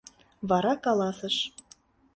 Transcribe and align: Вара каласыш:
Вара 0.49 0.73
каласыш: 0.83 1.35